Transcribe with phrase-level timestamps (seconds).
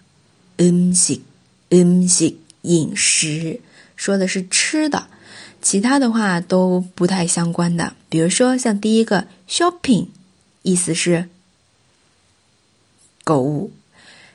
[0.58, 1.22] 음식
[1.70, 3.60] 음식饮食，
[3.96, 5.08] 说的是吃的，
[5.62, 7.94] 其他的话都不太相关的。
[8.08, 10.08] 比如说，像第一个 shopping，
[10.62, 11.28] 意思是
[13.24, 13.70] 购物；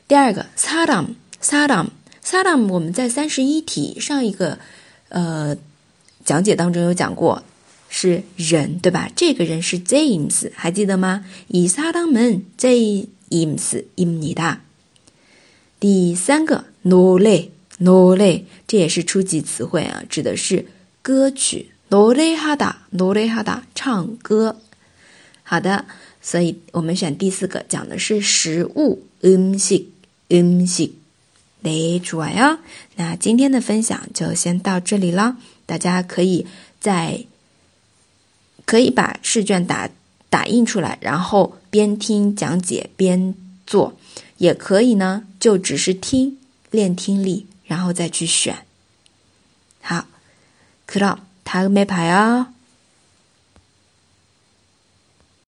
[0.07, 1.87] 第二个 salam salam
[2.23, 4.59] salam，我们在三十一题上一个
[5.09, 5.55] 呃
[6.25, 7.43] 讲解当中有讲过。
[7.89, 9.09] 是人，对吧？
[9.15, 11.25] 这个人是 James，还记得吗？
[11.47, 14.57] 以撒当门 James im 니 다。
[15.79, 20.65] 第三个 노래 노래这也是初级词汇啊，指的是
[21.03, 21.67] 歌曲。
[21.89, 24.59] 노래하다노래하다唱歌。
[25.43, 25.85] 好的，
[26.19, 29.03] 所以我们选第四个，讲的是食物。
[29.21, 30.93] 음식음 식。
[31.61, 32.57] 네， 좋아 요。
[32.95, 36.47] 那今天的分享就先到这里了，大家可以
[36.79, 37.25] 在。
[38.67, 39.89] 可以把试卷打
[40.29, 43.35] 打印出来，然后边听讲解边
[43.67, 43.93] 做，
[44.37, 46.37] 也可以呢，就只是听
[46.71, 48.65] 练听力，然后再去选。
[49.81, 50.05] 好，
[50.87, 52.47] 그럼다음에봐요